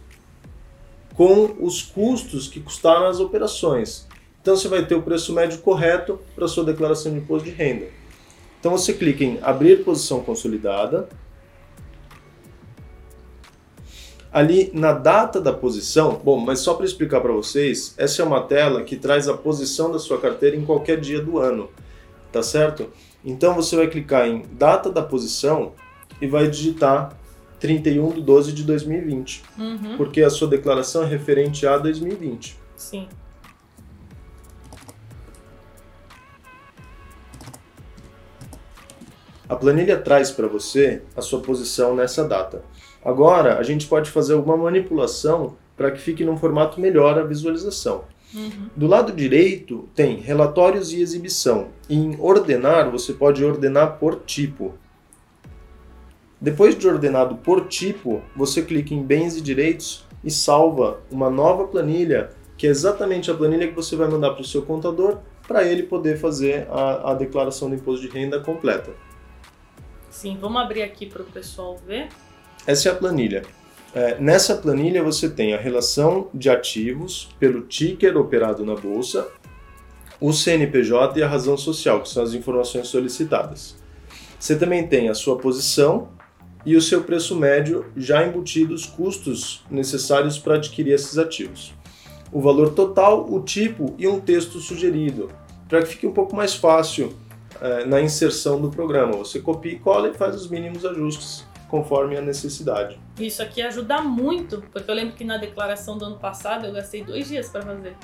com 1.14 1.57
os 1.61 1.83
custos 1.83 2.49
que 2.49 2.61
custaram 2.61 3.07
as 3.07 3.21
operações. 3.21 4.07
Então 4.41 4.57
você 4.57 4.69
vai 4.69 4.87
ter 4.87 4.95
o 4.95 5.02
preço 5.02 5.33
médio 5.33 5.59
correto 5.59 6.19
para 6.35 6.49
sua 6.49 6.64
declaração 6.64 7.12
de 7.12 7.19
imposto 7.19 7.49
de 7.49 7.55
renda. 7.55 7.87
Então 8.59 8.73
você 8.73 8.93
clica 8.93 9.25
em 9.25 9.38
abrir 9.43 9.85
posição 9.85 10.23
consolidada 10.23 11.09
ali 14.33 14.71
na 14.73 14.93
data 14.93 15.41
da 15.41 15.53
posição, 15.53 16.21
bom, 16.25 16.39
mas 16.39 16.61
só 16.61 16.75
para 16.75 16.87
explicar 16.87 17.21
para 17.21 17.33
vocês, 17.33 17.95
essa 17.99 18.23
é 18.23 18.25
uma 18.25 18.43
tela 18.43 18.83
que 18.83 18.97
traz 18.97 19.29
a 19.29 19.37
posição 19.37 19.93
da 19.93 19.99
sua 19.99 20.19
carteira 20.19 20.57
em 20.57 20.65
qualquer 20.65 20.99
dia 20.99 21.21
do 21.21 21.39
ano, 21.39 21.69
tá 22.33 22.43
certo? 22.43 22.89
Então 23.23 23.55
você 23.55 23.77
vai 23.77 23.89
clicar 23.89 24.27
em 24.27 24.43
data 24.53 24.91
da 24.91 25.03
posição 25.03 25.73
e 26.21 26.27
vai 26.27 26.49
digitar 26.49 27.17
31 27.61 28.12
de 28.12 28.23
12 28.23 28.53
de 28.53 28.65
2020, 28.65 29.43
uhum. 29.59 29.97
porque 29.97 30.23
a 30.23 30.31
sua 30.31 30.49
declaração 30.49 31.03
é 31.03 31.07
referente 31.07 31.67
a 31.67 31.77
2020. 31.77 32.57
Sim. 32.75 33.07
A 39.49 39.55
planilha 39.55 39.99
traz 39.99 40.31
para 40.31 40.49
você 40.49 41.03
a 41.15 41.21
sua 41.21 41.41
posição 41.41 41.95
nessa 41.95 42.27
data. 42.27 42.65
Agora, 43.04 43.59
a 43.59 43.62
gente 43.62 43.87
pode 43.87 44.11
fazer 44.11 44.35
alguma 44.35 44.56
manipulação 44.56 45.56
para 45.76 45.90
que 45.90 46.00
fique 46.00 46.25
num 46.25 46.37
formato 46.37 46.80
melhor 46.80 47.18
a 47.18 47.25
visualização. 47.25 48.04
Uhum. 48.35 48.68
Do 48.75 48.87
lado 48.87 49.12
direito 49.12 49.88
tem 49.94 50.16
relatórios 50.16 50.92
e 50.92 51.00
exibição. 51.00 51.68
Em 51.88 52.16
ordenar, 52.18 52.90
você 52.90 53.12
pode 53.12 53.44
ordenar 53.44 53.99
por 53.99 54.23
tipo. 54.25 54.75
Depois 56.40 56.76
de 56.76 56.88
ordenado 56.88 57.37
por 57.37 57.68
tipo, 57.68 58.23
você 58.35 58.62
clica 58.62 58.94
em 58.94 59.02
bens 59.02 59.37
e 59.37 59.40
direitos 59.40 60.04
e 60.25 60.30
salva 60.30 61.00
uma 61.11 61.28
nova 61.28 61.68
planilha, 61.68 62.30
que 62.56 62.66
é 62.66 62.71
exatamente 62.71 63.30
a 63.30 63.35
planilha 63.35 63.68
que 63.68 63.75
você 63.75 63.97
vai 63.97 64.09
mandar 64.09 64.30
para 64.30 64.42
o 64.42 64.44
seu 64.44 64.62
contador 64.62 65.18
para 65.47 65.64
ele 65.64 65.82
poder 65.82 66.18
fazer 66.18 66.66
a, 66.71 67.11
a 67.11 67.14
declaração 67.14 67.68
do 67.68 67.75
imposto 67.75 68.06
de 68.06 68.12
renda 68.12 68.40
completa. 68.40 68.92
Sim, 70.09 70.38
vamos 70.40 70.61
abrir 70.62 70.82
aqui 70.82 71.06
para 71.06 71.23
o 71.23 71.26
pessoal 71.26 71.76
ver. 71.87 72.09
Essa 72.66 72.88
é 72.88 72.92
a 72.92 72.95
planilha. 72.95 73.42
É, 73.95 74.19
nessa 74.19 74.54
planilha 74.54 75.02
você 75.02 75.28
tem 75.28 75.52
a 75.52 75.59
relação 75.59 76.28
de 76.33 76.49
ativos 76.49 77.28
pelo 77.38 77.62
ticker 77.62 78.16
operado 78.16 78.64
na 78.64 78.75
bolsa, 78.75 79.28
o 80.21 80.33
CNPJ 80.33 81.19
e 81.19 81.23
a 81.23 81.28
razão 81.28 81.57
social, 81.57 82.00
que 82.00 82.09
são 82.09 82.23
as 82.23 82.33
informações 82.33 82.87
solicitadas. 82.87 83.76
Você 84.38 84.57
também 84.57 84.87
tem 84.87 85.09
a 85.09 85.14
sua 85.14 85.37
posição 85.37 86.09
e 86.64 86.76
o 86.76 86.81
seu 86.81 87.02
preço 87.02 87.35
médio 87.37 87.85
já 87.97 88.25
embutido 88.25 88.73
os 88.73 88.87
custos 88.87 89.64
necessários 89.69 90.38
para 90.38 90.54
adquirir 90.54 90.92
esses 90.92 91.19
ativos. 91.19 91.75
O 92.33 92.40
valor 92.40 92.71
total, 92.71 93.31
o 93.31 93.40
tipo 93.40 93.95
e 93.99 94.07
um 94.07 94.21
texto 94.21 94.61
sugerido, 94.61 95.28
para 95.69 95.83
que 95.83 95.88
fique 95.88 96.07
um 96.07 96.12
pouco 96.12 96.35
mais 96.35 96.54
fácil 96.54 97.12
é, 97.61 97.85
na 97.85 98.00
inserção 98.00 98.61
do 98.61 98.71
programa. 98.71 99.12
Você 99.14 99.40
copia 99.40 99.73
e 99.73 99.78
cola 99.78 100.09
e 100.09 100.14
faz 100.14 100.37
os 100.37 100.49
mínimos 100.49 100.87
ajustes 100.87 101.45
conforme 101.73 102.19
a 102.19 102.21
necessidade. 102.21 103.00
Isso 103.19 103.43
aqui 103.43 103.62
ajuda 103.62 104.02
muito, 104.02 104.62
porque 104.71 104.91
eu 104.91 104.95
lembro 104.95 105.17
que 105.17 105.25
na 105.25 105.38
declaração 105.38 105.97
do 105.97 106.05
ano 106.05 106.19
passado 106.19 106.67
eu 106.67 106.73
gastei 106.75 107.02
dois 107.02 107.26
dias 107.26 107.49
para 107.49 107.62
fazer. 107.62 107.97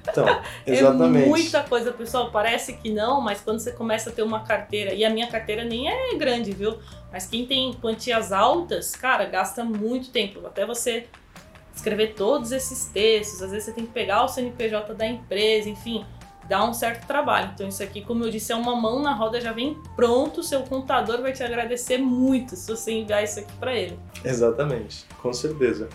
Então, 0.00 0.24
exatamente. 0.64 1.24
É 1.24 1.26
muita 1.26 1.64
coisa, 1.64 1.90
pessoal. 1.90 2.30
Parece 2.30 2.74
que 2.74 2.92
não, 2.92 3.20
mas 3.20 3.40
quando 3.40 3.58
você 3.58 3.72
começa 3.72 4.10
a 4.10 4.12
ter 4.12 4.22
uma 4.22 4.44
carteira, 4.44 4.94
e 4.94 5.04
a 5.04 5.10
minha 5.10 5.26
carteira 5.26 5.64
nem 5.64 5.88
é 5.90 6.14
grande, 6.14 6.52
viu? 6.52 6.78
Mas 7.10 7.26
quem 7.26 7.44
tem 7.44 7.72
quantias 7.72 8.30
altas, 8.30 8.94
cara, 8.94 9.24
gasta 9.24 9.64
muito 9.64 10.10
tempo. 10.10 10.46
Até 10.46 10.64
você 10.64 11.08
escrever 11.74 12.14
todos 12.14 12.52
esses 12.52 12.84
textos, 12.84 13.42
às 13.42 13.50
vezes 13.50 13.64
você 13.64 13.72
tem 13.72 13.86
que 13.86 13.92
pegar 13.92 14.22
o 14.22 14.28
CNPJ 14.28 14.94
da 14.94 15.04
empresa, 15.04 15.68
enfim 15.68 16.06
dá 16.48 16.64
um 16.64 16.72
certo 16.72 17.06
trabalho. 17.06 17.50
Então 17.54 17.68
isso 17.68 17.82
aqui, 17.82 18.02
como 18.02 18.24
eu 18.24 18.30
disse, 18.30 18.52
é 18.52 18.56
uma 18.56 18.74
mão 18.74 19.02
na 19.02 19.14
roda, 19.14 19.40
já 19.40 19.52
vem 19.52 19.76
pronto, 19.96 20.42
seu 20.42 20.62
contador 20.62 21.20
vai 21.20 21.32
te 21.32 21.42
agradecer 21.42 21.98
muito 21.98 22.56
se 22.56 22.70
você 22.70 22.92
enviar 22.92 23.22
isso 23.24 23.40
aqui 23.40 23.52
para 23.58 23.74
ele. 23.74 23.98
Exatamente, 24.24 25.04
com 25.22 25.32
certeza. 25.32 25.88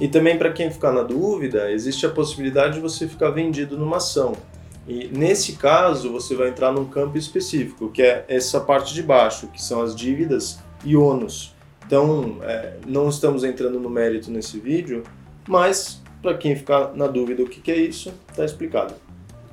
E 0.00 0.08
também 0.08 0.38
para 0.38 0.52
quem 0.52 0.70
ficar 0.70 0.92
na 0.92 1.02
dúvida, 1.02 1.70
existe 1.70 2.06
a 2.06 2.10
possibilidade 2.10 2.74
de 2.74 2.80
você 2.80 3.06
ficar 3.06 3.30
vendido 3.30 3.76
numa 3.76 3.98
ação. 3.98 4.32
E 4.86 5.08
nesse 5.08 5.52
caso, 5.52 6.10
você 6.10 6.34
vai 6.34 6.48
entrar 6.48 6.72
num 6.72 6.86
campo 6.86 7.16
específico, 7.16 7.90
que 7.90 8.02
é 8.02 8.24
essa 8.28 8.60
parte 8.60 8.92
de 8.92 9.02
baixo, 9.02 9.46
que 9.48 9.62
são 9.62 9.80
as 9.80 9.94
dívidas 9.94 10.58
e 10.84 10.96
ônus. 10.96 11.54
Então, 11.86 12.38
é, 12.42 12.78
não 12.86 13.08
estamos 13.08 13.44
entrando 13.44 13.78
no 13.78 13.88
mérito 13.88 14.30
nesse 14.30 14.58
vídeo, 14.58 15.04
mas 15.46 16.02
para 16.20 16.36
quem 16.36 16.56
ficar 16.56 16.94
na 16.94 17.06
dúvida 17.06 17.42
o 17.42 17.48
que, 17.48 17.60
que 17.60 17.70
é 17.70 17.76
isso, 17.76 18.12
está 18.30 18.44
explicado. 18.44 18.94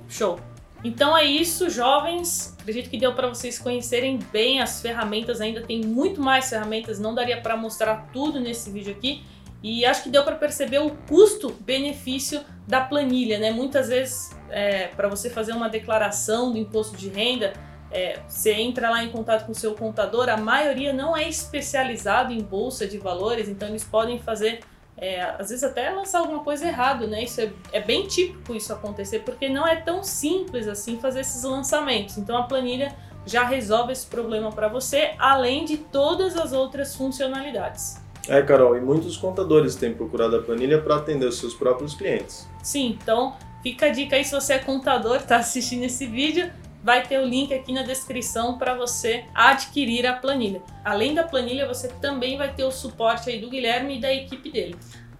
Show! 0.10 0.40
Então 0.84 1.18
é 1.18 1.26
isso, 1.26 1.70
jovens. 1.70 2.56
Acredito 2.60 2.90
que 2.90 2.98
deu 2.98 3.14
para 3.14 3.28
vocês 3.28 3.60
conhecerem 3.60 4.18
bem 4.32 4.62
as 4.62 4.82
ferramentas. 4.82 5.42
Ainda 5.42 5.62
tem 5.62 5.82
muito 5.82 6.22
mais 6.22 6.50
ferramentas, 6.50 7.00
não 7.00 7.14
daria 7.14 7.40
para 7.42 7.56
mostrar 7.56 8.10
tudo 8.14 8.40
nesse 8.40 8.70
vídeo 8.72 8.94
aqui. 8.94 9.24
E 9.62 9.86
acho 9.86 10.04
que 10.04 10.10
deu 10.10 10.24
para 10.24 10.36
perceber 10.36 10.80
o 10.80 10.92
custo-benefício 11.08 12.42
da 12.66 12.80
planilha, 12.80 13.38
né? 13.40 13.52
Muitas 13.52 13.90
vezes, 13.90 14.30
é, 14.50 14.88
para 14.88 15.10
você 15.10 15.30
fazer 15.30 15.52
uma 15.52 15.68
declaração 15.68 16.52
do 16.52 16.58
imposto 16.58 16.96
de 16.96 17.10
renda, 17.10 17.52
é, 17.92 18.20
você 18.26 18.54
entra 18.54 18.90
lá 18.90 19.04
em 19.04 19.10
contato 19.10 19.46
com 19.46 19.52
o 19.52 19.56
seu 19.56 19.74
contador, 19.74 20.30
a 20.30 20.38
maioria 20.38 20.94
não 20.94 21.18
é 21.18 21.28
especializado 21.28 22.32
em 22.32 22.42
bolsa 22.42 22.88
de 22.88 22.98
valores, 22.98 23.50
então 23.50 23.68
eles 23.68 23.84
podem 23.84 24.18
fazer 24.20 24.62
é, 25.02 25.22
às 25.22 25.50
vezes 25.50 25.64
até 25.64 25.90
lançar 25.90 26.20
alguma 26.20 26.44
coisa 26.44 26.68
errado, 26.68 27.08
né? 27.08 27.24
Isso 27.24 27.42
é, 27.42 27.52
é, 27.72 27.82
bem 27.82 28.08
típico 28.08 28.54
isso 28.54 28.72
acontecer, 28.74 29.20
porque 29.20 29.48
não 29.48 29.68
é 29.68 29.78
tão 29.78 30.04
simples 30.04 30.68
assim 30.68 31.00
fazer 31.00 31.22
esses 31.22 31.44
lançamentos. 31.44 32.18
Então 32.18 32.38
a 32.38 32.44
planilha 32.44 32.96
já 33.26 33.44
resolve 33.44 33.94
esse 33.94 34.06
problema 34.08 34.52
para 34.52 34.68
você, 34.68 35.12
além 35.18 35.66
de 35.66 35.78
todas 35.78 36.36
as 36.36 36.52
outras 36.52 36.96
funcionalidades. 36.96 37.98
É, 38.28 38.42
Carol, 38.42 38.78
e 38.78 38.82
muitos 38.82 39.18
contadores 39.18 39.76
têm 39.76 39.94
procurado 39.94 40.36
a 40.36 40.42
planilha 40.42 40.82
para 40.82 40.98
atender 40.98 41.26
os 41.26 41.40
seus 41.40 41.54
próprios 41.54 41.96
clientes. 41.96 42.48
Sim, 42.62 42.98
então 43.02 43.36
fica 43.64 43.88
a 43.88 43.90
dica 43.90 44.16
aí 44.16 44.26
se 44.26 44.34
você 44.34 44.54
é 44.54 44.60
contador, 44.60 45.18
está 45.18 45.38
assistindo 45.38 45.84
esse 45.84 46.06
vídeo, 46.06 46.52
vai 46.84 47.06
ter 47.06 47.20
o 47.20 47.26
link 47.26 47.54
aqui 47.54 47.74
na 47.74 47.84
descrição 47.84 48.58
para 48.58 48.74
você 48.74 49.26
adquirir 49.34 50.06
a 50.06 50.14
planilha. 50.14 50.62
Além 50.84 51.14
da 51.14 51.24
planilha, 51.24 51.68
você 51.68 51.88
também 51.88 52.38
vai 52.38 52.54
ter 52.54 52.64
o 52.64 52.72
suporte 52.72 53.30
aí 53.30 53.40
do 53.40 53.50
Guilherme 53.50 53.98
e 53.98 54.02
da 54.02 54.14
equipe 54.14 54.50
dele. 54.50 54.76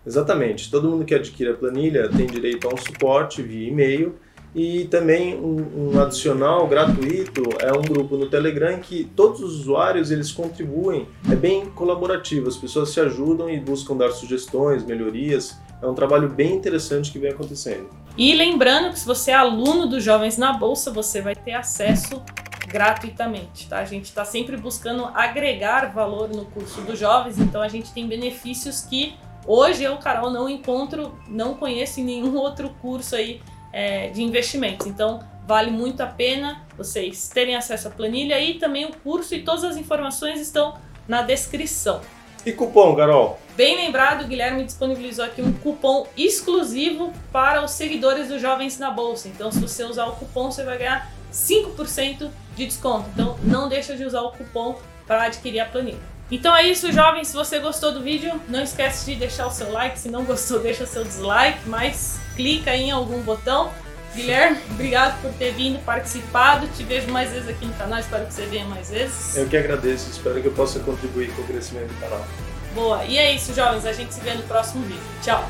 Exatamente. 0.06 0.72
Todo 0.72 0.90
mundo 0.90 1.06
que 1.06 1.14
adquire 1.14 1.52
a 1.52 1.54
planilha 1.54 2.10
tem 2.10 2.26
direito 2.26 2.68
a 2.68 2.74
um 2.74 2.78
suporte 2.78 3.42
via 3.42 3.68
e-mail 3.68 4.16
e 4.56 4.86
também 4.86 5.36
um, 5.36 5.92
um, 5.92 6.02
adicional 6.02 6.68
gratuito 6.68 7.44
é 7.60 7.72
um 7.72 7.82
grupo 7.82 8.18
no 8.18 8.28
Telegram 8.28 8.80
que 8.80 9.04
todos 9.16 9.42
os 9.42 9.60
usuários 9.60 10.10
eles 10.10 10.32
contribuem. 10.32 11.08
É 11.32 11.36
bem 11.36 11.68
colaborativo, 11.68 12.48
as 12.48 12.58
pessoas 12.58 12.90
se 12.90 13.00
ajudam 13.00 13.50
e 13.50 13.60
buscam 13.60 13.96
dar 13.96 14.10
sugestões, 14.12 14.84
melhorias. 14.84 15.56
É 15.82 15.86
um 15.86 15.94
trabalho 15.94 16.28
bem 16.28 16.56
interessante 16.56 17.12
que 17.12 17.20
vem 17.20 17.32
acontecendo. 17.32 17.88
E 18.20 18.36
lembrando 18.36 18.92
que 18.92 19.00
se 19.00 19.06
você 19.06 19.32
é 19.32 19.34
aluno 19.34 19.88
dos 19.88 20.04
Jovens 20.04 20.36
na 20.36 20.52
Bolsa, 20.52 20.92
você 20.92 21.22
vai 21.22 21.34
ter 21.34 21.54
acesso 21.54 22.22
gratuitamente, 22.68 23.70
tá? 23.70 23.80
A 23.80 23.86
gente 23.86 24.08
está 24.08 24.26
sempre 24.26 24.58
buscando 24.58 25.06
agregar 25.16 25.94
valor 25.94 26.28
no 26.28 26.44
curso 26.44 26.82
dos 26.82 27.00
jovens, 27.00 27.40
então 27.40 27.62
a 27.62 27.70
gente 27.70 27.94
tem 27.94 28.06
benefícios 28.06 28.82
que 28.82 29.16
hoje 29.48 29.86
eu, 29.86 29.96
Carol, 30.00 30.30
não 30.30 30.50
encontro, 30.50 31.18
não 31.30 31.54
conheço 31.54 32.02
em 32.02 32.04
nenhum 32.04 32.36
outro 32.38 32.72
curso 32.82 33.16
aí 33.16 33.42
é, 33.72 34.10
de 34.10 34.22
investimentos. 34.22 34.86
Então 34.86 35.22
vale 35.48 35.72
muito 35.72 36.02
a 36.02 36.06
pena 36.06 36.68
vocês 36.78 37.30
terem 37.30 37.56
acesso 37.56 37.88
à 37.88 37.92
planilha 37.92 38.38
e 38.38 38.56
também 38.56 38.84
o 38.84 38.92
curso 38.98 39.34
e 39.34 39.44
todas 39.44 39.64
as 39.64 39.78
informações 39.78 40.42
estão 40.42 40.74
na 41.08 41.22
descrição. 41.22 42.02
E 42.46 42.52
cupom, 42.52 42.98
Carol? 42.98 43.40
Bem 43.60 43.76
lembrado, 43.76 44.24
o 44.24 44.28
Guilherme 44.30 44.64
disponibilizou 44.64 45.26
aqui 45.26 45.42
um 45.42 45.52
cupom 45.52 46.08
exclusivo 46.16 47.12
para 47.30 47.62
os 47.62 47.72
seguidores 47.72 48.30
dos 48.30 48.42
Jovens 48.42 48.80
na 48.80 48.90
Bolsa. 48.90 49.28
Então, 49.28 49.52
se 49.52 49.60
você 49.60 49.84
usar 49.84 50.06
o 50.06 50.14
cupom, 50.14 50.50
você 50.50 50.64
vai 50.64 50.78
ganhar 50.78 51.12
5% 51.30 52.30
de 52.56 52.66
desconto. 52.66 53.10
Então, 53.14 53.38
não 53.44 53.68
deixa 53.68 53.98
de 53.98 54.06
usar 54.06 54.22
o 54.22 54.32
cupom 54.32 54.80
para 55.06 55.24
adquirir 55.24 55.60
a 55.60 55.66
planilha. 55.66 56.00
Então 56.32 56.56
é 56.56 56.70
isso, 56.70 56.90
jovens. 56.94 57.28
Se 57.28 57.36
você 57.36 57.60
gostou 57.60 57.92
do 57.92 58.02
vídeo, 58.02 58.42
não 58.48 58.64
esquece 58.64 59.12
de 59.12 59.20
deixar 59.20 59.46
o 59.46 59.52
seu 59.52 59.70
like. 59.74 60.00
Se 60.00 60.10
não 60.10 60.24
gostou, 60.24 60.60
deixa 60.64 60.86
o 60.86 60.88
seu 60.88 61.04
dislike, 61.04 61.68
mas 61.68 62.18
clica 62.38 62.74
em 62.74 62.92
algum 62.92 63.22
botão. 63.24 63.74
Guilherme, 64.16 64.58
obrigado 64.72 65.22
por 65.22 65.34
ter 65.34 65.52
vindo, 65.52 65.84
participado. 65.84 66.66
Te 66.70 66.84
vejo 66.84 67.10
mais 67.10 67.30
vezes 67.32 67.50
aqui 67.50 67.66
no 67.66 67.74
canal, 67.74 68.00
espero 68.00 68.26
que 68.26 68.34
você 68.34 68.46
venha 68.46 68.66
mais 68.68 68.90
vezes. 68.90 69.36
Eu 69.36 69.50
que 69.50 69.58
agradeço, 69.58 70.10
espero 70.10 70.42
que 70.42 70.48
eu 70.48 70.54
possa 70.54 70.80
contribuir 70.80 71.36
com 71.36 71.42
o 71.42 71.46
crescimento 71.46 71.90
do 71.90 72.00
canal. 72.00 72.26
Boa, 72.74 73.04
e 73.04 73.18
é 73.18 73.34
isso, 73.34 73.54
jovens. 73.54 73.86
A 73.86 73.94
gente 73.94 74.14
se 74.14 74.22
vê 74.22 74.34
no 74.34 74.44
próximo 74.44 74.84
vídeo. 74.86 75.02
Tchau! 75.22 75.48